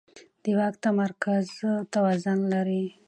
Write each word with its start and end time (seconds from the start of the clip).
د 0.43 0.45
واک 0.57 0.75
تمرکز 0.85 1.45
توازن 1.93 2.39
له 2.41 2.47
منځه 2.51 2.59
وړي 2.61 2.83